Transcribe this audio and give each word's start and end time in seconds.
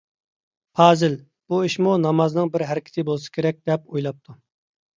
پازىل 0.79 1.17
«بۇ 1.53 1.59
ئىشمۇ 1.67 1.93
نامازنىڭ 2.07 2.51
بىر 2.57 2.65
ھەرىكىتى 2.71 3.07
بولسا 3.13 3.37
كېرەك» 3.39 3.63
دەپ 3.71 3.87
ئويلاپتۇ. 3.95 4.39